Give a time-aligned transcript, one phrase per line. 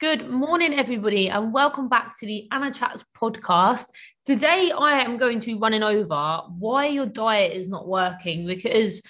[0.00, 3.86] Good morning, everybody, and welcome back to the Anna Chats podcast.
[4.24, 9.02] Today, I am going to be running over why your diet is not working because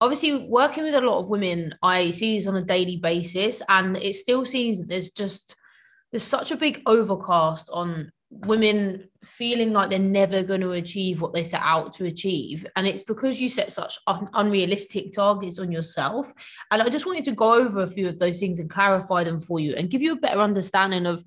[0.00, 3.96] obviously, working with a lot of women, I see this on a daily basis, and
[3.96, 5.56] it still seems that there's just
[6.12, 11.32] there's such a big overcast on women feeling like they're never going to achieve what
[11.32, 12.66] they set out to achieve.
[12.76, 16.32] And it's because you set such un- unrealistic targets on yourself.
[16.70, 19.38] And i just wanted to go over a few of those things and clarify them
[19.38, 21.22] for you and give you a better understanding of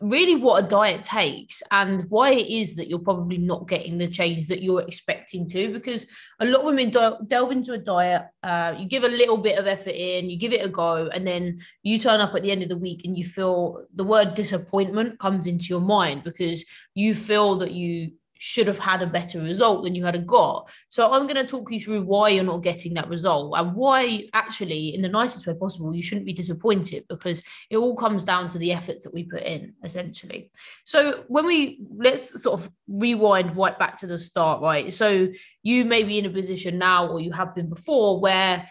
[0.00, 4.08] really what a diet takes and why it is that you're probably not getting the
[4.08, 6.06] change that you're expecting to because
[6.40, 9.66] a lot of women delve into a diet uh, you give a little bit of
[9.66, 12.62] effort in you give it a go and then you turn up at the end
[12.62, 17.14] of the week and you feel the word disappointment comes into your mind because you
[17.14, 20.70] feel that you should have had a better result than you had got.
[20.88, 24.24] So I'm going to talk you through why you're not getting that result and why
[24.32, 28.48] actually in the nicest way possible you shouldn't be disappointed because it all comes down
[28.50, 30.50] to the efforts that we put in essentially.
[30.84, 34.94] So when we let's sort of rewind right back to the start, right?
[34.94, 35.28] So
[35.62, 38.68] you may be in a position now or you have been before where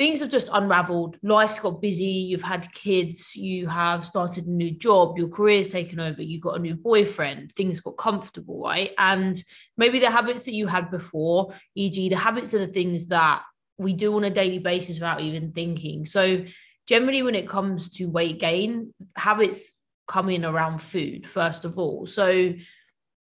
[0.00, 1.18] things have just unraveled.
[1.22, 2.06] Life's got busy.
[2.06, 3.36] You've had kids.
[3.36, 5.18] You have started a new job.
[5.18, 6.22] Your career's taken over.
[6.22, 7.52] You've got a new boyfriend.
[7.52, 8.92] Things got comfortable, right?
[8.96, 9.36] And
[9.76, 13.42] maybe the habits that you had before, e.g., the habits are the things that
[13.76, 16.06] we do on a daily basis without even thinking.
[16.06, 16.46] So,
[16.86, 19.70] generally, when it comes to weight gain, habits
[20.08, 22.06] come in around food, first of all.
[22.06, 22.54] So,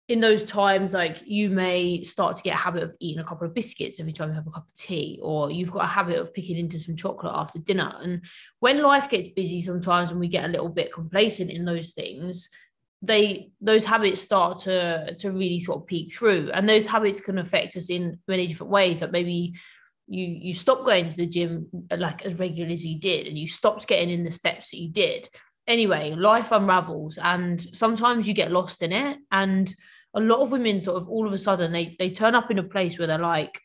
[0.08, 3.46] in those times, like you may start to get a habit of eating a couple
[3.46, 6.18] of biscuits every time you have a cup of tea, or you've got a habit
[6.18, 7.92] of picking into some chocolate after dinner.
[8.00, 8.24] And
[8.60, 12.48] when life gets busy, sometimes when we get a little bit complacent in those things,
[13.02, 17.38] they those habits start to to really sort of peek through, and those habits can
[17.38, 19.02] affect us in many different ways.
[19.02, 19.54] Like maybe
[20.06, 23.46] you you stop going to the gym like as regularly as you did, and you
[23.46, 25.28] stopped getting in the steps that you did.
[25.66, 29.74] Anyway, life unravels, and sometimes you get lost in it, and
[30.18, 32.58] a lot of women sort of all of a sudden they they turn up in
[32.58, 33.60] a place where they're like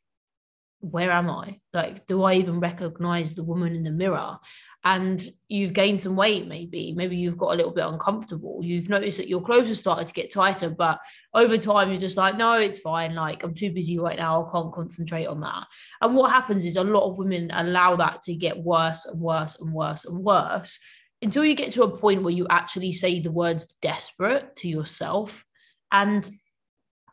[0.80, 1.60] where am i?
[1.74, 4.38] Like do i even recognize the woman in the mirror?
[4.86, 6.94] And you've gained some weight maybe.
[6.94, 8.60] Maybe you've got a little bit uncomfortable.
[8.62, 11.00] You've noticed that your clothes have started to get tighter but
[11.34, 13.16] over time you're just like no it's fine.
[13.16, 14.46] Like i'm too busy right now.
[14.46, 15.66] I can't concentrate on that.
[16.02, 19.58] And what happens is a lot of women allow that to get worse and worse
[19.60, 20.78] and worse and worse
[21.24, 25.46] until you get to a point where you actually say the words desperate to yourself.
[25.90, 26.30] And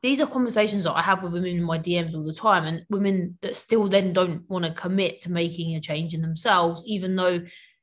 [0.03, 2.85] these are conversations that I have with women in my DMs all the time, and
[2.89, 7.17] women that still then don't want to commit to making a change in themselves, even
[7.17, 7.41] though,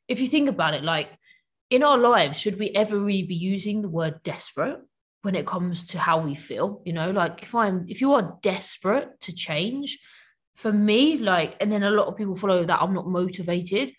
[0.08, 1.10] if you think about it, like
[1.70, 4.80] in our lives, should we ever really be using the word desperate
[5.22, 6.82] when it comes to how we feel?
[6.86, 10.00] You know, like if I'm, if you are desperate to change,
[10.56, 13.94] for me, like, and then a lot of people follow that I'm not motivated,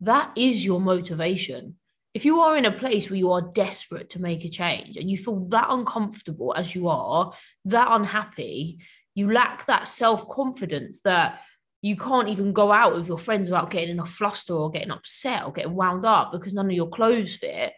[0.00, 1.76] that is your motivation
[2.14, 5.10] if you are in a place where you are desperate to make a change and
[5.10, 7.32] you feel that uncomfortable as you are,
[7.64, 8.78] that unhappy,
[9.16, 11.40] you lack that self confidence that
[11.82, 14.92] you can't even go out with your friends without getting in a fluster or getting
[14.92, 17.74] upset or getting wound up because none of your clothes fit.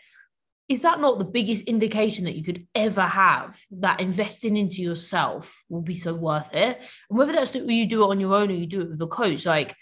[0.69, 5.63] Is that not the biggest indication that you could ever have that investing into yourself
[5.69, 6.79] will be so worth it?
[7.09, 9.01] And whether that's that you do it on your own or you do it with
[9.01, 9.75] a coach, like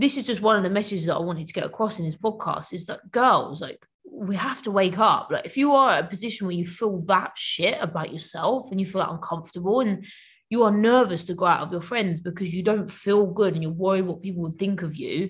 [0.00, 2.16] this is just one of the messages that I wanted to get across in this
[2.16, 5.28] podcast is that girls, like, we have to wake up.
[5.30, 8.80] Like, if you are at a position where you feel that shit about yourself and
[8.80, 10.06] you feel that uncomfortable and
[10.48, 13.62] you are nervous to go out with your friends because you don't feel good and
[13.62, 15.28] you're worried what people would think of you,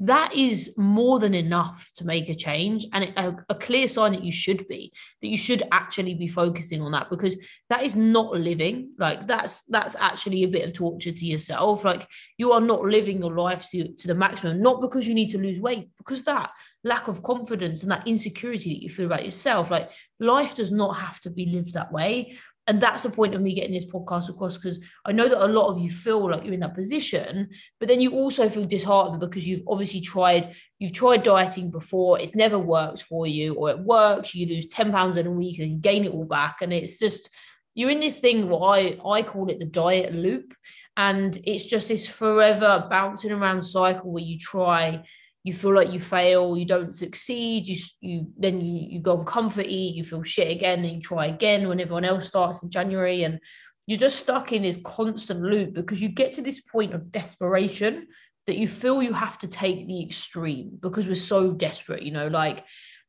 [0.00, 4.22] that is more than enough to make a change and a, a, clear sign that
[4.22, 7.36] you should be that you should actually be focusing on that because
[7.68, 8.92] that is not living.
[8.96, 11.84] Like that's that's actually a bit of torture to yourself.
[11.84, 15.30] Like you are not living your life to, to the maximum not because you need
[15.30, 16.50] to lose weight because that
[16.84, 19.68] lack of confidence and that insecurity that you feel about yourself.
[19.70, 23.40] Like life does not have to be lived that way and that's the point of
[23.40, 26.44] me getting this podcast across because I know that a lot of you feel like
[26.44, 27.48] you're in that position,
[27.80, 32.36] but then you also feel disheartened because you've obviously tried, you've tried dieting before, it's
[32.36, 35.80] never worked for you, or it works, you lose 10 pounds in a week and
[35.80, 36.58] gain it all back.
[36.60, 37.30] And it's just,
[37.74, 40.52] you're in this thing what I, I call it the diet loop.
[40.94, 45.04] And it's just this forever bouncing around cycle where you try
[45.48, 49.24] you feel like you fail, you don't succeed, you you then you, you go on
[49.24, 52.70] comfort eat, you feel shit again, then you try again when everyone else starts in
[52.70, 53.40] January, and
[53.86, 58.06] you're just stuck in this constant loop because you get to this point of desperation
[58.46, 62.28] that you feel you have to take the extreme because we're so desperate, you know,
[62.28, 62.64] like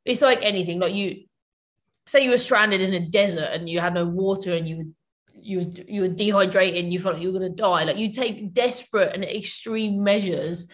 [0.05, 1.25] it's like anything, like you
[2.07, 4.93] say you were stranded in a desert and you had no water and you
[5.41, 8.11] you you were dehydrated and you felt like you were going to die like you
[8.11, 10.69] take desperate and extreme measures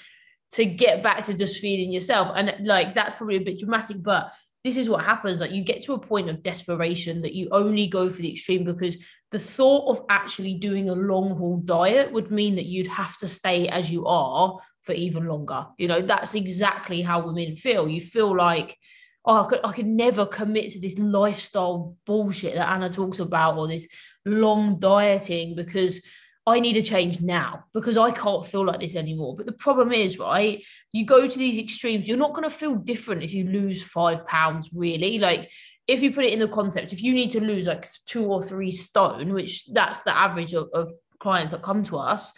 [0.56, 2.32] to get back to just feeding yourself.
[2.36, 4.32] And like that's probably a bit dramatic, but
[4.64, 5.42] this is what happens.
[5.42, 8.64] Like you get to a point of desperation that you only go for the extreme
[8.64, 8.98] because
[9.32, 13.28] the thought of actually doing a long haul diet would mean that you'd have to
[13.28, 15.68] stay as you are for even longer.
[15.78, 17.90] You know, that's exactly how women feel.
[17.90, 18.78] You feel like,
[19.26, 23.58] oh, I could, I could never commit to this lifestyle bullshit that Anna talks about
[23.58, 23.90] or this
[24.26, 26.02] long dieting because
[26.48, 29.36] I need a change now because I can't feel like this anymore.
[29.36, 32.76] But the problem is, right, you go to these extremes, you're not going to feel
[32.76, 35.18] different if you lose five pounds, really.
[35.18, 35.50] Like,
[35.88, 38.42] if you put it in the concept, if you need to lose like two or
[38.42, 42.32] three stone, which that's the average of, of clients that come to us,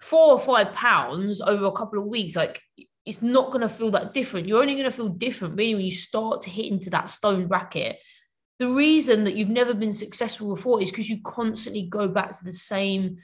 [0.00, 2.60] four or five pounds over a couple of weeks, like
[3.06, 4.48] it's not going to feel that different.
[4.48, 7.46] You're only going to feel different really when you start to hit into that stone
[7.46, 7.98] bracket.
[8.58, 12.44] The reason that you've never been successful before is because you constantly go back to
[12.44, 13.18] the same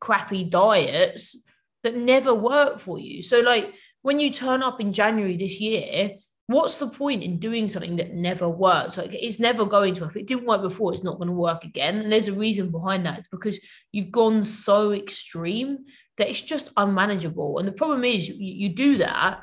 [0.00, 1.36] crappy diets
[1.82, 3.22] that never work for you.
[3.22, 6.12] So, like when you turn up in January this year,
[6.46, 8.96] what's the point in doing something that never works?
[8.96, 10.04] Like it's never going to.
[10.04, 11.98] If it didn't work before, it's not going to work again.
[11.98, 13.20] And there's a reason behind that.
[13.20, 13.58] It's because
[13.92, 15.78] you've gone so extreme
[16.18, 17.58] that it's just unmanageable.
[17.58, 19.40] And the problem is, you, you do that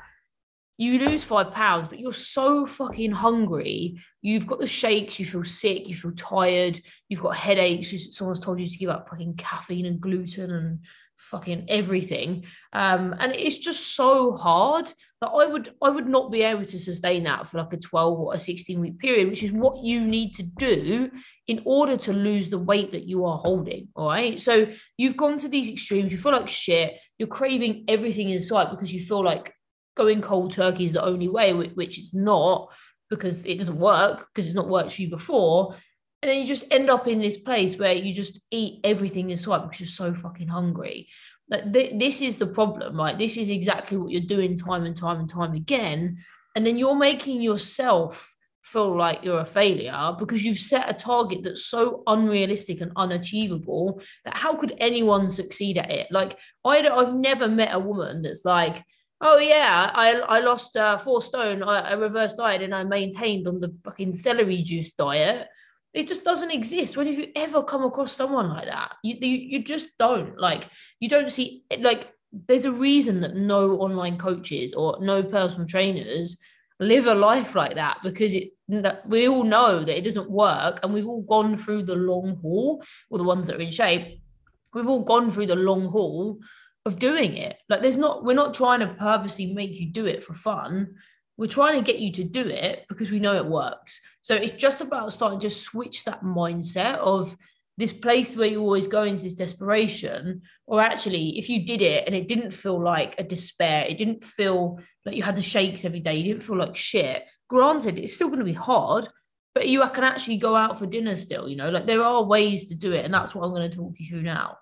[0.78, 4.00] you lose five pounds, but you're so fucking hungry.
[4.22, 8.16] You've got the shakes, you feel sick, you feel tired, you've got headaches.
[8.16, 10.78] Someone's told you to give up fucking caffeine and gluten and
[11.16, 12.44] fucking everything.
[12.72, 14.86] Um, and it's just so hard
[15.20, 18.20] that I would I would not be able to sustain that for like a 12
[18.20, 21.10] or a 16 week period, which is what you need to do
[21.48, 23.88] in order to lose the weight that you are holding.
[23.96, 24.40] All right.
[24.40, 28.92] So you've gone to these extremes, you feel like shit, you're craving everything inside because
[28.92, 29.52] you feel like
[29.98, 32.70] going cold turkey is the only way, which it's not
[33.10, 35.74] because it doesn't work because it's not worked for you before.
[36.22, 39.62] And then you just end up in this place where you just eat everything inside
[39.62, 41.08] because you're so fucking hungry.
[41.50, 43.18] Like th- this is the problem, right?
[43.18, 46.18] This is exactly what you're doing time and time and time again.
[46.54, 51.40] And then you're making yourself feel like you're a failure because you've set a target
[51.42, 56.06] that's so unrealistic and unachievable that how could anyone succeed at it?
[56.10, 58.84] Like I I've never met a woman that's like,
[59.20, 61.62] Oh yeah, I I lost uh, four stone.
[61.62, 65.48] I, I reversed diet and I maintained on the fucking celery juice diet.
[65.92, 66.96] It just doesn't exist.
[66.96, 68.94] When have you ever come across someone like that?
[69.02, 70.68] You, you you just don't like.
[71.00, 72.08] You don't see like.
[72.30, 76.38] There's a reason that no online coaches or no personal trainers
[76.78, 78.50] live a life like that because it
[79.06, 82.82] we all know that it doesn't work and we've all gone through the long haul
[83.10, 84.20] or the ones that are in shape
[84.74, 86.38] we've all gone through the long haul
[86.88, 87.56] of doing it.
[87.68, 90.96] Like there's not, we're not trying to purposely make you do it for fun.
[91.36, 94.00] We're trying to get you to do it because we know it works.
[94.22, 97.36] So it's just about starting to switch that mindset of
[97.76, 102.08] this place where you always go into this desperation, or actually, if you did it
[102.08, 105.84] and it didn't feel like a despair, it didn't feel like you had the shakes
[105.84, 107.22] every day, you didn't feel like shit.
[107.48, 109.06] Granted, it's still going to be hard,
[109.54, 112.68] but you can actually go out for dinner still, you know, like there are ways
[112.68, 113.04] to do it.
[113.04, 114.58] And that's what I'm going to talk you through now.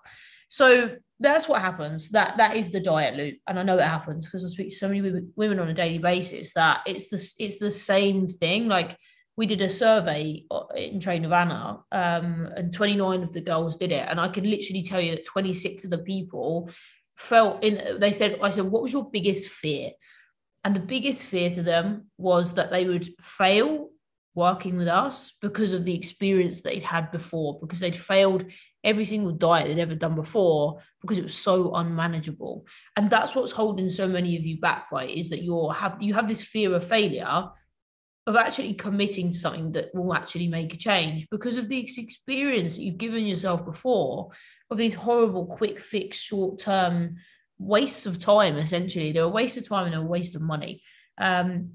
[0.49, 2.09] So that's what happens.
[2.09, 4.75] That that is the diet loop, and I know it happens because I speak to
[4.75, 5.01] so many
[5.35, 8.67] women on a daily basis that it's the it's the same thing.
[8.67, 8.97] Like
[9.35, 13.91] we did a survey uh, in Train Anna, um, and 29 of the girls did
[13.91, 16.69] it, and I can literally tell you that 26 of the people
[17.15, 17.99] felt in.
[17.99, 19.91] They said, "I said, what was your biggest fear?"
[20.63, 23.89] And the biggest fear to them was that they would fail
[24.35, 28.45] working with us because of the experience they'd had before, because they'd failed
[28.87, 32.65] every single diet they'd ever done before because it was so unmanageable.
[32.95, 35.09] And that's what's holding so many of you back, right?
[35.09, 37.49] Is that you're have you have this fear of failure
[38.25, 42.75] of actually committing to something that will actually make a change because of this experience
[42.75, 44.29] that you've given yourself before
[44.69, 47.15] of these horrible quick fix short term
[47.57, 50.83] wastes of time essentially they're a waste of time and a waste of money
[51.17, 51.71] um,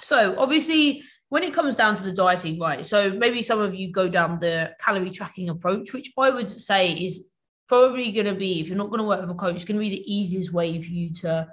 [0.00, 2.84] so obviously when it comes down to the dieting, right?
[2.84, 6.92] So maybe some of you go down the calorie tracking approach, which I would say
[6.92, 7.30] is
[7.68, 9.78] probably going to be, if you're not going to work with a coach, it's going
[9.78, 11.48] to be the easiest way for you to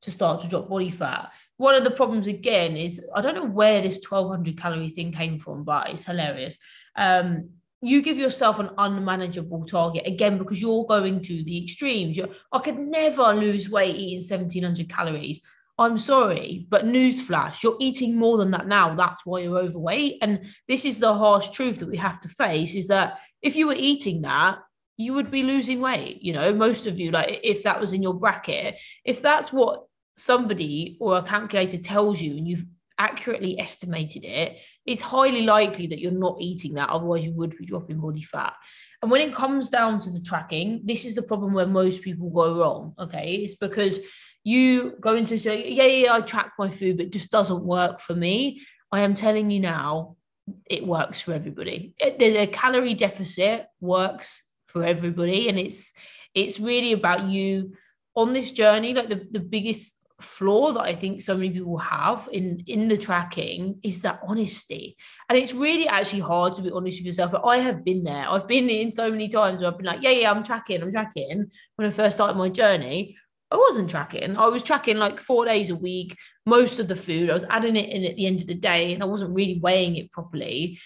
[0.00, 1.32] to start to drop body fat.
[1.56, 5.40] One of the problems again is I don't know where this 1200 calorie thing came
[5.40, 6.56] from, but it's hilarious.
[6.94, 12.16] Um, you give yourself an unmanageable target again because you're going to the extremes.
[12.16, 15.40] You're, I could never lose weight eating 1700 calories.
[15.78, 18.96] I'm sorry, but newsflash, you're eating more than that now.
[18.96, 20.18] That's why you're overweight.
[20.22, 23.68] And this is the harsh truth that we have to face is that if you
[23.68, 24.58] were eating that,
[24.96, 26.20] you would be losing weight.
[26.20, 29.84] You know, most of you, like if that was in your bracket, if that's what
[30.16, 32.64] somebody or a calculator tells you and you've
[32.98, 36.88] accurately estimated it, it's highly likely that you're not eating that.
[36.88, 38.54] Otherwise, you would be dropping body fat.
[39.00, 42.30] And when it comes down to the tracking, this is the problem where most people
[42.30, 42.94] go wrong.
[42.98, 43.36] Okay.
[43.36, 44.00] It's because
[44.48, 48.00] you go into say, yeah, yeah, I track my food, but it just doesn't work
[48.00, 48.62] for me.
[48.90, 50.16] I am telling you now,
[50.64, 51.94] it works for everybody.
[51.98, 55.92] It, the, the calorie deficit works for everybody, and it's
[56.34, 57.74] it's really about you
[58.14, 58.94] on this journey.
[58.94, 62.96] Like the, the biggest flaw that I think so many people have in in the
[62.96, 64.96] tracking is that honesty.
[65.28, 67.32] And it's really actually hard to be honest with yourself.
[67.32, 68.26] But I have been there.
[68.30, 70.92] I've been in so many times where I've been like, yeah, yeah, I'm tracking, I'm
[70.92, 71.50] tracking.
[71.76, 73.16] When I first started my journey,
[73.50, 74.36] I wasn't tracking.
[74.36, 77.30] I was tracking like four days a week, most of the food.
[77.30, 79.58] I was adding it in at the end of the day and I wasn't really
[79.58, 80.78] weighing it properly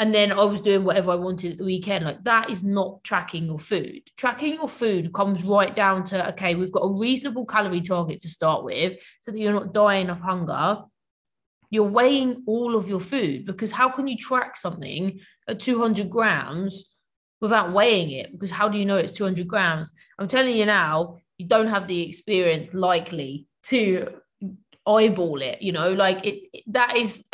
[0.00, 2.04] and then I was doing whatever I wanted at the weekend.
[2.04, 4.02] Like that is not tracking your food.
[4.16, 8.28] Tracking your food comes right down to okay, we've got a reasonable calorie target to
[8.28, 10.82] start with so that you're not dying of hunger.
[11.70, 16.94] You're weighing all of your food because how can you track something at 200 grams
[17.40, 18.32] without weighing it?
[18.32, 19.92] Because how do you know it's 200 grams?
[20.18, 24.08] I'm telling you now, you don't have the experience likely to
[24.86, 27.26] eyeball it you know like it that is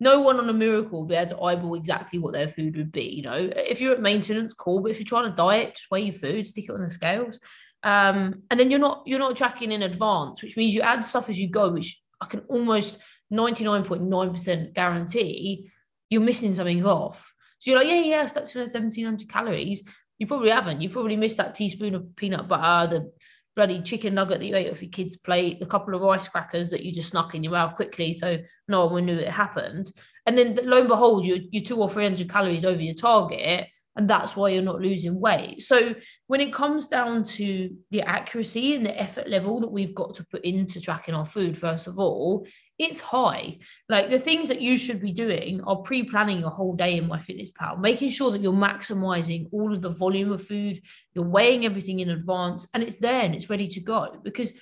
[0.00, 2.92] no one on a miracle will be able to eyeball exactly what their food would
[2.92, 3.04] be.
[3.04, 4.80] You know, if you're at maintenance, cool.
[4.80, 7.38] But if you're trying to diet, just weigh your food, stick it on the scales.
[7.82, 11.28] Um, and then you're not you're not tracking in advance, which means you add stuff
[11.28, 12.98] as you go, which I can almost
[13.32, 15.70] 99.9% guarantee
[16.10, 17.32] you're missing something off.
[17.58, 19.82] So you're like, yeah, yeah, that's 1700 calories.
[20.18, 20.80] You probably haven't.
[20.80, 23.12] You probably missed that teaspoon of peanut butter, the
[23.56, 26.70] bloody chicken nugget that you ate off your kid's plate, a couple of rice crackers
[26.70, 29.92] that you just snuck in your mouth quickly so no one knew it happened.
[30.26, 33.68] And then lo and behold, you're, you're two or 300 calories over your target.
[33.96, 35.62] And that's why you're not losing weight.
[35.62, 35.94] So
[36.26, 40.26] when it comes down to the accuracy and the effort level that we've got to
[40.26, 42.44] put into tracking our food, first of all,
[42.78, 43.58] it's high.
[43.88, 47.80] Like the things that you should be doing are pre-planning your whole day in MyFitnessPal,
[47.80, 50.82] making sure that you're maximizing all of the volume of food,
[51.14, 54.20] you're weighing everything in advance, and it's there and it's ready to go.
[54.24, 54.52] Because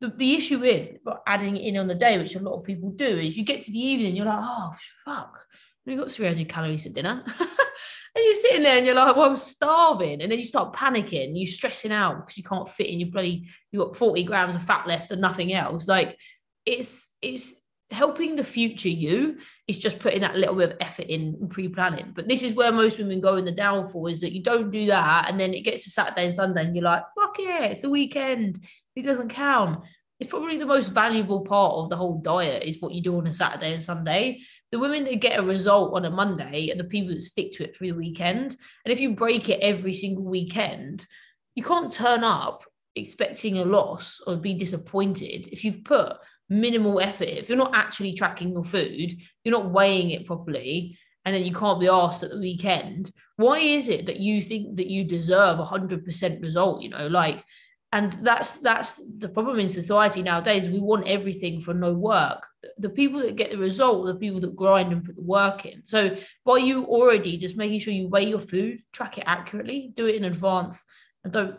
[0.00, 3.18] the, the issue with adding in on the day, which a lot of people do,
[3.18, 4.72] is you get to the evening, you're like, oh
[5.04, 5.44] fuck,
[5.84, 7.24] we got 300 calories for dinner.
[8.16, 10.22] and you're sitting there and you're like, well, I'm starving.
[10.22, 13.48] And then you start panicking, you're stressing out because you can't fit in your bloody,
[13.72, 15.88] you got 40 grams of fat left and nothing else.
[15.88, 16.18] Like
[16.66, 17.54] it's it's
[17.90, 22.12] helping the future you is just putting that little bit of effort in pre-planning.
[22.14, 24.86] But this is where most women go in the downfall is that you don't do
[24.86, 27.82] that and then it gets to Saturday and Sunday and you're like, fuck yeah, it's
[27.82, 28.64] the weekend.
[28.96, 29.84] It doesn't count.
[30.18, 33.26] It's probably the most valuable part of the whole diet is what you do on
[33.26, 34.40] a Saturday and Sunday.
[34.72, 37.64] The women that get a result on a Monday are the people that stick to
[37.64, 38.56] it through the weekend.
[38.84, 41.06] And if you break it every single weekend,
[41.54, 42.64] you can't turn up
[42.96, 46.16] expecting a loss or be disappointed if you've put
[46.48, 47.28] minimal effort.
[47.28, 49.12] If you're not actually tracking your food,
[49.44, 53.58] you're not weighing it properly, and then you can't be asked at the weekend, why
[53.58, 56.82] is it that you think that you deserve a hundred percent result?
[56.82, 57.44] You know, like,
[57.92, 60.68] and that's that's the problem in society nowadays.
[60.68, 62.46] We want everything for no work.
[62.78, 65.84] The people that get the result, the people that grind and put the work in.
[65.84, 70.06] So by you already just making sure you weigh your food, track it accurately, do
[70.06, 70.84] it in advance,
[71.24, 71.56] and don't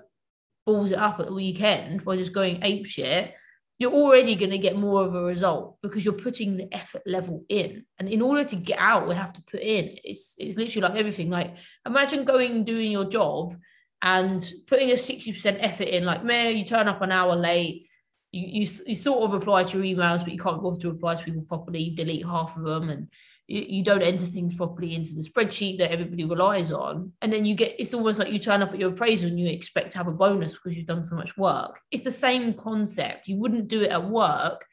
[0.65, 3.33] balls it up at the weekend by just going ape shit
[3.79, 7.45] you're already going to get more of a result because you're putting the effort level
[7.47, 7.85] in.
[7.99, 9.97] And in order to get out, we have to put in.
[10.03, 11.29] It's it's literally like everything.
[11.29, 13.55] Like imagine going doing your job
[14.01, 17.87] and putting a 60% effort in, like, man, you turn up an hour late,
[18.31, 21.15] you, you, you sort of reply to your emails, but you can't go to reply
[21.15, 23.07] to people properly, you delete half of them and
[23.47, 27.13] you, you don't enter things properly into the spreadsheet that everybody relies on.
[27.21, 29.47] And then you get, it's almost like you turn up at your appraisal and you
[29.47, 31.79] expect to have a bonus because you've done so much work.
[31.91, 33.27] It's the same concept.
[33.27, 34.65] You wouldn't do it at work.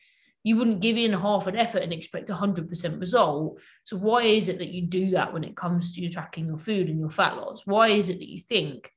[0.43, 3.59] You wouldn't give in half an effort and expect a 100% result.
[3.85, 6.59] So, why is it that you do that when it comes to you tracking your
[6.59, 7.63] food and your fat loss?
[7.65, 8.91] Why is it that you think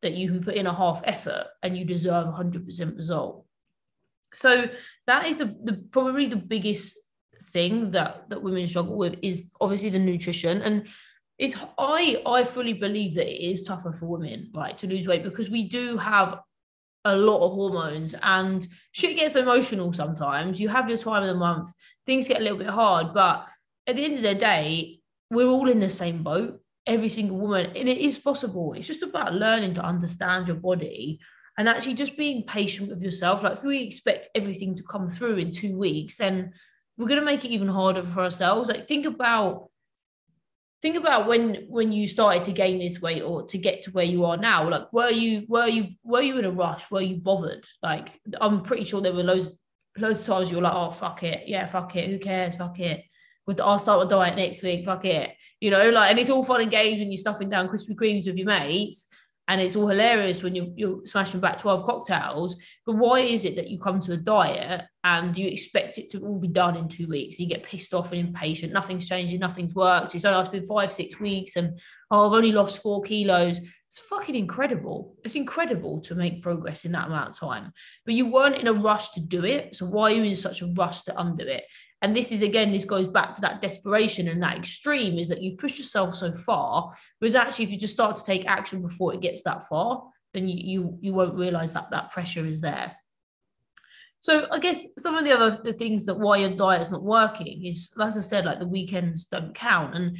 [0.00, 3.44] that you can put in a half effort and you deserve a 100% result?
[4.32, 4.70] So,
[5.06, 6.98] that is the, the probably the biggest
[7.52, 10.62] thing that that women struggle with is obviously the nutrition.
[10.62, 10.88] And
[11.38, 15.22] it's I I fully believe that it is tougher for women right to lose weight
[15.22, 16.40] because we do have
[17.04, 20.60] a lot of hormones and shit gets emotional sometimes.
[20.60, 21.70] You have your time of the month.
[22.04, 23.46] Things get a little bit hard but
[23.86, 25.00] at the end of the day
[25.30, 28.72] we're all in the same boat every single woman and it is possible.
[28.72, 31.20] It's just about learning to understand your body
[31.56, 33.42] and actually just being patient with yourself.
[33.42, 36.52] Like if we expect everything to come through in two weeks then
[36.98, 38.68] we're going to make it even harder for ourselves.
[38.68, 39.70] Like think about
[40.82, 44.04] think about when when you started to gain this weight or to get to where
[44.04, 44.68] you are now.
[44.68, 46.90] Like were you were you were you in a rush?
[46.90, 47.64] Were you bothered?
[47.82, 49.58] Like i'm pretty sure there were loads
[49.96, 51.46] loads of times you were like oh fuck it.
[51.46, 52.10] Yeah fuck it.
[52.10, 52.56] Who cares?
[52.56, 53.04] Fuck it.
[53.60, 54.84] I'll start a diet next week.
[54.84, 55.30] Fuck it.
[55.60, 58.26] You know like and it's all fun and games when you're stuffing down Krispy Kremes
[58.26, 59.08] with your mates
[59.48, 62.56] and it's all hilarious when you're, you're smashing back 12 cocktails.
[62.84, 66.20] But why is it that you come to a diet and you expect it to
[66.20, 67.40] all be done in two weeks.
[67.40, 68.74] You get pissed off and impatient.
[68.74, 70.14] Nothing's changing, nothing's worked.
[70.14, 71.78] It's only been five, six weeks, and
[72.10, 73.58] oh, I've only lost four kilos.
[73.58, 75.16] It's fucking incredible.
[75.24, 77.72] It's incredible to make progress in that amount of time.
[78.04, 79.74] But you weren't in a rush to do it.
[79.74, 81.64] So why are you in such a rush to undo it?
[82.02, 85.42] And this is again, this goes back to that desperation and that extreme is that
[85.42, 86.92] you've pushed yourself so far.
[87.18, 90.48] Whereas actually, if you just start to take action before it gets that far, then
[90.48, 92.94] you you, you won't realize that that pressure is there.
[94.20, 97.64] So I guess some of the other the things that why your diet's not working
[97.64, 99.94] is, as I said, like the weekends don't count.
[99.94, 100.18] And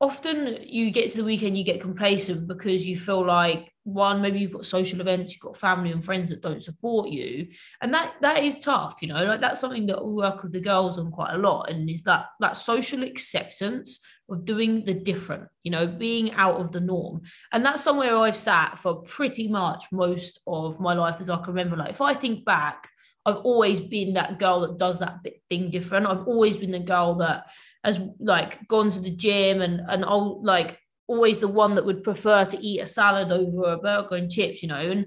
[0.00, 4.38] often you get to the weekend, you get complacent because you feel like one, maybe
[4.38, 7.48] you've got social events, you've got family and friends that don't support you.
[7.80, 10.60] And that that is tough, you know, like that's something that we work with the
[10.60, 11.70] girls on quite a lot.
[11.70, 16.72] And is that that social acceptance of doing the different, you know, being out of
[16.72, 17.22] the norm.
[17.52, 21.48] And that's somewhere I've sat for pretty much most of my life as I can
[21.48, 21.76] remember.
[21.76, 22.88] Like if I think back,
[23.24, 26.06] I've always been that girl that does that thing different.
[26.06, 27.46] I've always been the girl that
[27.84, 32.02] has like gone to the gym and and I'll like always the one that would
[32.02, 34.76] prefer to eat a salad over a burger and chips, you know.
[34.76, 35.06] And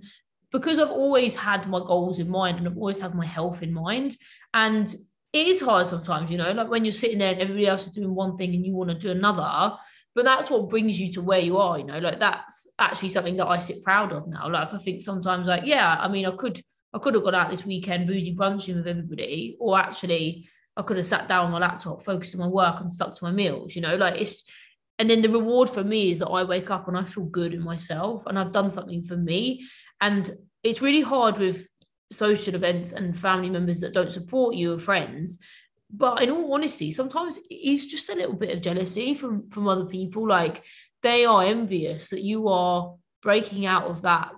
[0.52, 3.74] because I've always had my goals in mind and I've always had my health in
[3.74, 4.16] mind.
[4.54, 4.94] And
[5.34, 7.92] it is hard sometimes, you know, like when you're sitting there and everybody else is
[7.92, 9.76] doing one thing and you want to do another.
[10.14, 13.36] But that's what brings you to where you are, you know, like that's actually something
[13.38, 14.50] that I sit proud of now.
[14.50, 16.62] Like I think sometimes, like, yeah, I mean, I could
[16.96, 20.48] I could have gone out this weekend boozy brunching with everybody, or actually
[20.78, 23.24] I could have sat down on my laptop, focused on my work and stuck to
[23.26, 24.50] my meals, you know, like it's
[24.98, 27.54] and then the reward for me is that I wake up and I feel good
[27.54, 29.66] in myself and I've done something for me.
[30.00, 30.32] And
[30.64, 31.68] it's really hard with
[32.14, 35.40] social events and family members that don't support you or friends.
[35.92, 39.86] But in all honesty, sometimes it's just a little bit of jealousy from from other
[39.86, 40.26] people.
[40.26, 40.64] Like
[41.04, 44.32] they are envious that you are breaking out of that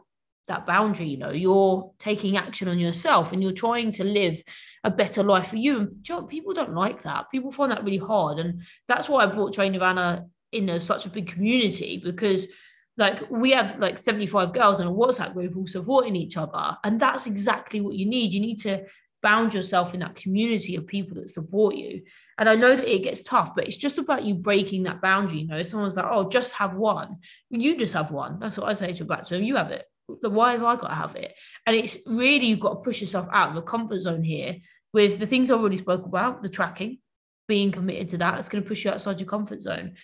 [0.48, 4.42] that boundary you know you're taking action on yourself and you're trying to live
[4.88, 5.80] a better life for you.
[6.10, 7.30] And people don't like that.
[7.30, 8.40] People find that really hard.
[8.40, 12.48] And that's why i brought train Nirvana in as such a big community because
[12.96, 16.78] like we have like 75 girls in a whatsapp group all supporting each other.
[16.84, 18.32] And that's exactly what you need.
[18.32, 18.86] You need to
[19.22, 22.04] bound yourself in that community of people that support you.
[22.40, 25.40] And i know that it gets tough but it's just about you breaking that boundary
[25.40, 25.62] you know.
[25.64, 27.18] Someone's like oh just have one.
[27.50, 28.40] You just have one.
[28.40, 30.88] That's what i say to a black to you have it why have I got
[30.88, 31.36] to have it?
[31.66, 34.58] And it's really you've got to push yourself out of the comfort zone here
[34.94, 37.00] with the things I've already spoke about, the tracking,
[37.48, 38.40] being committed to that.
[38.40, 39.96] It's going to push you outside your comfort zone.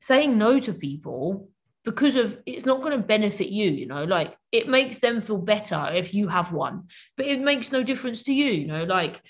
[0.00, 1.48] Saying no to people
[1.84, 5.38] because of it's not going to benefit you, you know, like it makes them feel
[5.38, 9.20] better if you have one, but it makes no difference to you, you know, like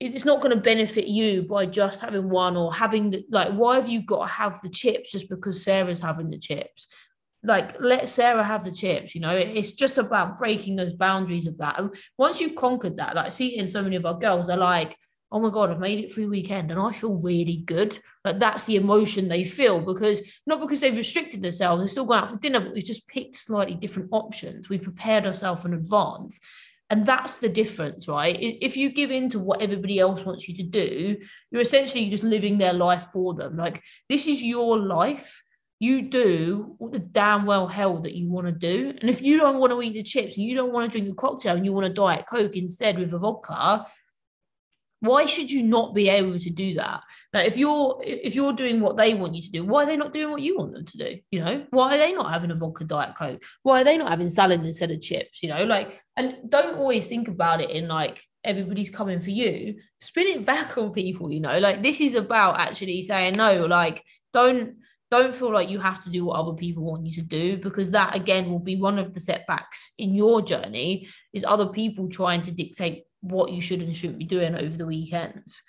[0.00, 3.76] it's not going to benefit you by just having one or having the like why
[3.76, 6.86] have you got to have the chips just because sarah's having the chips
[7.42, 9.34] like let Sarah have the chips, you know.
[9.34, 11.78] It's just about breaking those boundaries of that.
[11.78, 14.96] And once you've conquered that, like seeing so many of our girls are like,
[15.30, 17.98] oh my God, I've made it through weekend and I feel really good.
[18.24, 22.22] Like that's the emotion they feel because not because they've restricted themselves, they're still going
[22.22, 24.68] out for dinner, but we've just picked slightly different options.
[24.68, 26.40] We've prepared ourselves in advance.
[26.90, 28.34] And that's the difference, right?
[28.40, 31.18] If you give in to what everybody else wants you to do,
[31.50, 33.58] you're essentially just living their life for them.
[33.58, 35.42] Like, this is your life
[35.80, 38.92] you do the damn well hell that you want to do.
[39.00, 41.12] And if you don't want to eat the chips and you don't want to drink
[41.12, 43.86] a cocktail and you want to diet Coke instead with a vodka,
[45.00, 47.02] why should you not be able to do that?
[47.32, 49.96] Now, if you're if you're doing what they want you to do, why are they
[49.96, 51.18] not doing what you want them to do?
[51.30, 53.42] You know, why are they not having a vodka diet Coke?
[53.62, 55.42] Why are they not having salad instead of chips?
[55.42, 59.76] You know, like and don't always think about it in like everybody's coming for you.
[60.00, 64.02] Spin it back on people, you know, like this is about actually saying no, like
[64.34, 64.78] don't
[65.10, 67.90] don't feel like you have to do what other people want you to do because
[67.90, 72.42] that again will be one of the setbacks in your journey is other people trying
[72.42, 75.62] to dictate what you should and shouldn't be doing over the weekends.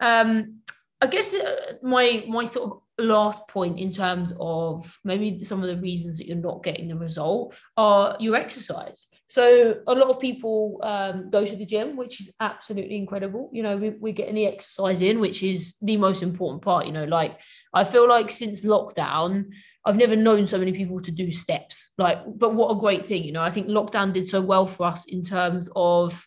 [0.00, 0.60] Um
[1.00, 5.68] i guess uh, my my sort of last point in terms of maybe some of
[5.68, 10.20] the reasons that you're not getting the result are your exercise so a lot of
[10.20, 14.36] people um, go to the gym which is absolutely incredible you know we, we're getting
[14.36, 17.40] the exercise in which is the most important part you know like
[17.72, 19.46] i feel like since lockdown
[19.86, 21.90] I've never known so many people to do steps.
[21.98, 23.42] Like, but what a great thing, you know.
[23.42, 26.26] I think lockdown did so well for us in terms of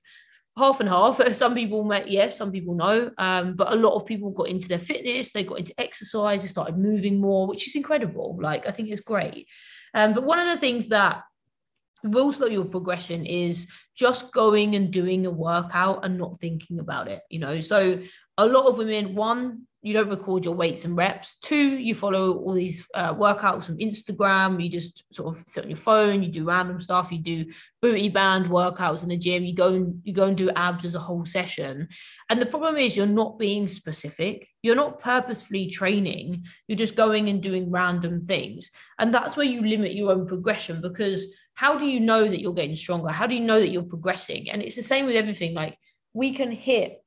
[0.56, 1.20] half and half.
[1.34, 3.10] Some people met, yes, some people no.
[3.18, 6.50] Um, but a lot of people got into their fitness, they got into exercise, they
[6.50, 8.38] started moving more, which is incredible.
[8.40, 9.48] Like I think it's great.
[9.94, 11.24] Um, but one of the things that
[12.04, 17.08] will slow your progression is just going and doing a workout and not thinking about
[17.08, 17.22] it.
[17.30, 18.00] You know, so
[18.38, 21.38] a lot of women, one, you don't record your weights and reps.
[21.42, 24.62] Two, you follow all these uh, workouts from Instagram.
[24.62, 26.24] You just sort of sit on your phone.
[26.24, 27.12] You do random stuff.
[27.12, 27.46] You do
[27.82, 29.46] booty band workouts in the gym.
[29.46, 31.88] You go and you go and do abs as a whole session.
[32.30, 34.50] And the problem is you're not being specific.
[34.62, 36.46] You're not purposefully training.
[36.68, 38.72] You're just going and doing random things.
[39.00, 42.54] And that's where you limit your own progression because how do you know that you're
[42.54, 43.10] getting stronger?
[43.10, 44.48] How do you know that you're progressing?
[44.52, 45.56] And it's the same with everything.
[45.56, 45.76] Like
[46.14, 47.04] we can hit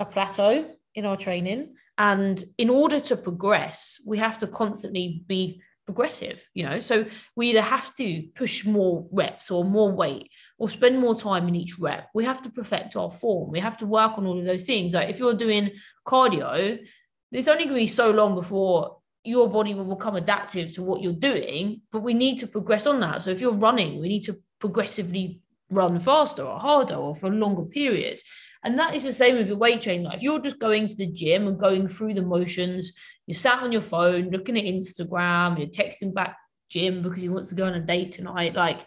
[0.00, 5.62] a plateau in our training and in order to progress, we have to constantly be
[5.84, 6.80] progressive, you know.
[6.80, 11.46] So we either have to push more reps or more weight or spend more time
[11.46, 12.08] in each rep.
[12.12, 13.52] We have to perfect our form.
[13.52, 14.94] We have to work on all of those things.
[14.94, 15.70] Like if you're doing
[16.04, 16.84] cardio,
[17.30, 21.00] there's only going to be so long before your body will become adaptive to what
[21.00, 23.22] you're doing, but we need to progress on that.
[23.22, 27.30] So if you're running, we need to progressively run faster or harder or for a
[27.30, 28.20] longer period.
[28.64, 30.04] And that is the same with your weight training.
[30.04, 32.92] Like if you're just going to the gym and going through the motions,
[33.26, 36.36] you're sat on your phone looking at Instagram, you're texting back
[36.68, 38.54] Jim because he wants to go on a date tonight.
[38.54, 38.86] Like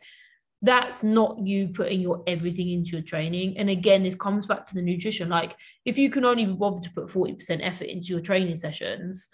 [0.61, 3.57] that's not you putting your everything into your training.
[3.57, 5.29] And again, this comes back to the nutrition.
[5.29, 9.29] Like if you can only be bothered to put 40% effort into your training sessions,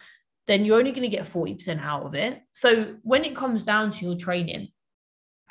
[0.48, 2.42] then you're only going to get 40% out of it.
[2.52, 4.70] So when it comes down to your training,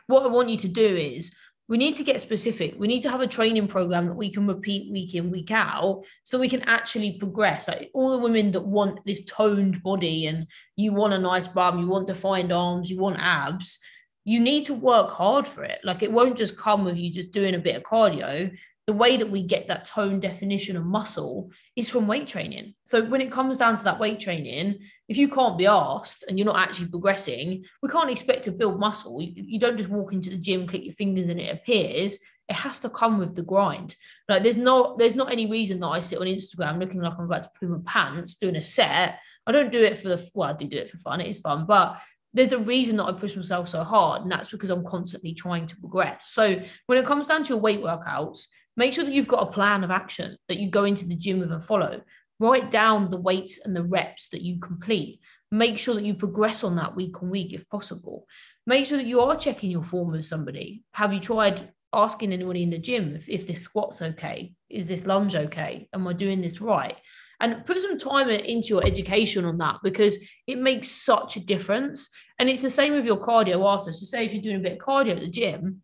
[0.07, 1.33] what I want you to do is
[1.69, 2.75] we need to get specific.
[2.77, 6.05] We need to have a training program that we can repeat week in, week out,
[6.25, 7.69] so we can actually progress.
[7.69, 11.79] Like all the women that want this toned body and you want a nice bum,
[11.79, 13.79] you want defined arms, you want abs,
[14.25, 15.79] you need to work hard for it.
[15.85, 18.51] Like it won't just come with you just doing a bit of cardio
[18.91, 22.75] the way that we get that tone definition of muscle is from weight training.
[22.83, 26.37] So when it comes down to that weight training, if you can't be asked and
[26.37, 29.23] you're not actually progressing, we can't expect to build muscle.
[29.23, 32.19] You, don't just walk into the gym, click your fingers, and it appears.
[32.49, 33.95] It has to come with the grind.
[34.29, 37.27] Like there's no, there's not any reason that I sit on Instagram looking like I'm
[37.27, 39.21] about to poo my pants doing a set.
[39.47, 41.21] I don't do it for the well, I do do it for fun.
[41.21, 42.01] It is fun, but
[42.35, 45.67] there's a reason that I push myself so hard, and that's because I'm constantly trying
[45.67, 46.27] to progress.
[46.27, 48.47] So when it comes down to your weight workouts,
[48.81, 51.41] Make sure that you've got a plan of action that you go into the gym
[51.41, 52.01] with and follow.
[52.39, 55.21] Write down the weights and the reps that you complete.
[55.51, 58.27] Make sure that you progress on that week on week if possible.
[58.67, 60.83] Make sure that you are checking your form with somebody.
[60.95, 64.55] Have you tried asking anybody in the gym if, if this squat's okay?
[64.71, 65.87] Is this lunge okay?
[65.93, 66.97] Am I doing this right?
[67.39, 70.17] And put some time into your education on that because
[70.47, 72.09] it makes such a difference.
[72.39, 73.93] And it's the same with your cardio after.
[73.93, 75.83] So, say if you're doing a bit of cardio at the gym,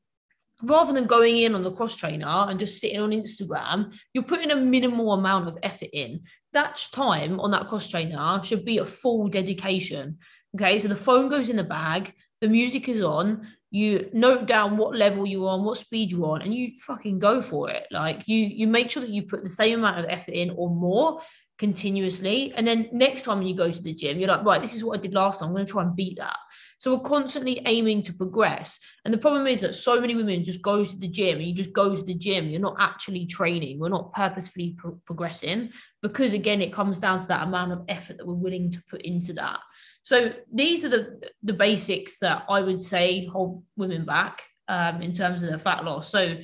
[0.63, 4.51] rather than going in on the cross trainer and just sitting on Instagram, you're putting
[4.51, 6.23] a minimal amount of effort in.
[6.53, 10.19] That time on that cross trainer should be a full dedication.
[10.55, 14.79] Okay, so the phone goes in the bag, the music is on, you note down
[14.79, 17.87] what level you're on, what speed you're on, and you fucking go for it.
[17.91, 20.71] Like you, you make sure that you put the same amount of effort in or
[20.71, 21.21] more
[21.59, 22.53] continuously.
[22.55, 24.99] And then next time you go to the gym, you're like, right, this is what
[24.99, 25.49] I did last time.
[25.49, 26.37] I'm going to try and beat that.
[26.79, 28.79] So we're constantly aiming to progress.
[29.05, 31.55] And the problem is that so many women just go to the gym and you
[31.55, 32.51] just go to the gym.
[32.51, 33.79] You're not actually training.
[33.79, 35.71] We're not purposefully pro- progressing
[36.03, 39.03] because, again, it comes down to that amount of effort that we're willing to put
[39.03, 39.61] into that.
[40.03, 45.13] So these are the, the basics that I would say hold women back um, in
[45.13, 46.11] terms of the fat loss.
[46.11, 46.37] So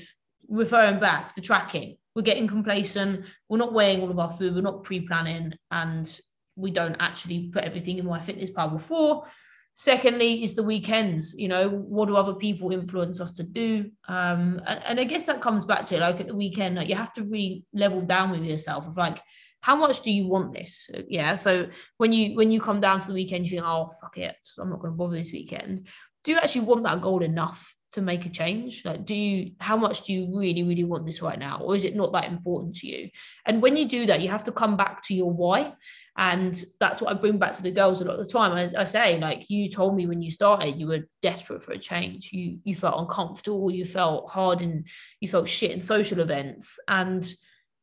[0.48, 3.26] referring back to tracking, we're getting complacent.
[3.48, 4.54] We're not weighing all of our food.
[4.54, 6.20] We're not pre-planning and
[6.56, 9.26] we don't actually put everything in MyFitnessPal before.
[9.74, 11.34] Secondly, is the weekends.
[11.34, 13.90] You know, what do other people influence us to do?
[14.06, 16.94] Um, and, and I guess that comes back to like at the weekend, like you
[16.94, 19.20] have to really level down with yourself of like,
[19.60, 20.90] how much do you want this?
[21.08, 21.36] Yeah.
[21.36, 24.36] So when you when you come down to the weekend, you think, oh fuck it,
[24.58, 25.86] I'm not going to bother this weekend.
[26.24, 28.82] Do you actually want that goal enough to make a change?
[28.84, 31.60] Like, do you, how much do you really, really want this right now?
[31.60, 33.10] Or is it not that important to you?
[33.46, 35.74] And when you do that, you have to come back to your why.
[36.16, 38.52] And that's what I bring back to the girls a lot of the time.
[38.52, 41.78] I, I say, like, you told me when you started, you were desperate for a
[41.78, 42.30] change.
[42.32, 44.86] You, you felt uncomfortable, you felt hard and
[45.20, 46.78] you felt shit in social events.
[46.88, 47.30] And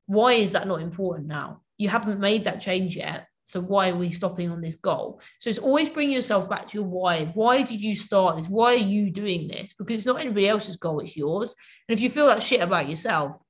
[0.08, 1.62] why is that not important now?
[1.78, 3.28] You haven't made that change yet.
[3.50, 5.20] So why are we stopping on this goal?
[5.40, 7.32] So it's always bring yourself back to your why.
[7.34, 8.48] Why did you start this?
[8.48, 9.74] Why are you doing this?
[9.74, 11.56] Because it's not anybody else's goal, it's yours.
[11.88, 13.42] And if you feel that shit about yourself,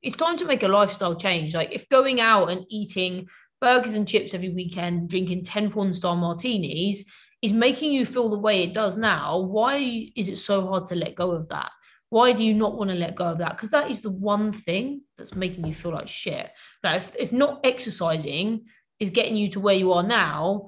[0.00, 1.54] it's time to make a lifestyle change.
[1.54, 3.26] Like if going out and eating
[3.60, 7.04] burgers and chips every weekend, drinking 10 porn star martinis
[7.42, 10.94] is making you feel the way it does now, why is it so hard to
[10.94, 11.70] let go of that?
[12.08, 13.50] Why do you not want to let go of that?
[13.50, 16.50] Because that is the one thing that's making you feel like shit.
[16.82, 18.64] Now, if, if not exercising,
[19.00, 20.66] is getting you to where you are now,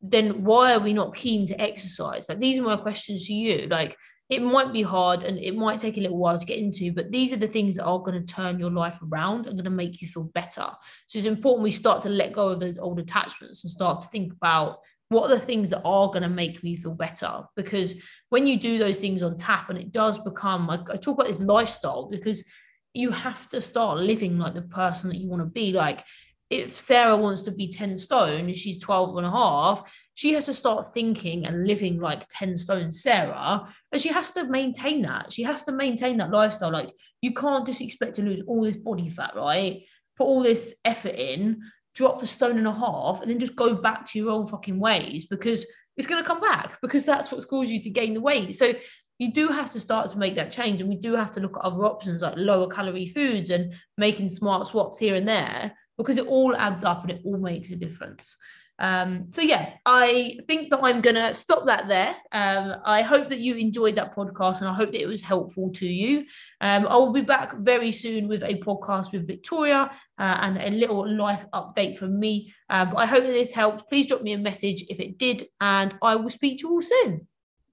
[0.00, 2.26] then why are we not keen to exercise?
[2.28, 3.68] Like these are my questions to you.
[3.68, 3.96] Like
[4.28, 7.12] it might be hard and it might take a little while to get into, but
[7.12, 9.70] these are the things that are going to turn your life around and going to
[9.70, 10.66] make you feel better.
[11.06, 14.08] So it's important we start to let go of those old attachments and start to
[14.08, 17.94] think about what are the things that are going to make me feel better because
[18.30, 21.28] when you do those things on tap and it does become I, I talk about
[21.28, 22.44] this lifestyle because
[22.92, 26.02] you have to start living like the person that you want to be like
[26.50, 29.82] if sarah wants to be 10 stone and she's 12 and a half
[30.14, 34.44] she has to start thinking and living like 10 stone sarah and she has to
[34.44, 35.30] maintain that.
[35.30, 36.72] She has to maintain that lifestyle.
[36.72, 39.82] Like you can't just expect to lose all this body fat right?
[40.16, 41.60] Put all this effort in
[41.96, 44.78] drop a stone and a half, and then just go back to your old fucking
[44.78, 48.20] ways because it's going to come back because that's what's caused you to gain the
[48.20, 48.54] weight.
[48.54, 48.74] So
[49.18, 51.56] you do have to start to make that change, and we do have to look
[51.56, 56.18] at other options like lower calorie foods and making smart swaps here and there because
[56.18, 58.36] it all adds up and it all makes a difference.
[58.78, 62.14] Um, so yeah, I think that I'm gonna stop that there.
[62.32, 65.70] Um, I hope that you enjoyed that podcast and I hope that it was helpful
[65.76, 66.26] to you.
[66.60, 70.70] Um, I will be back very soon with a podcast with Victoria uh, and a
[70.70, 72.52] little life update from me.
[72.68, 73.88] Uh, but I hope that this helped.
[73.88, 76.82] Please drop me a message if it did, and I will speak to you all
[76.82, 77.26] soon.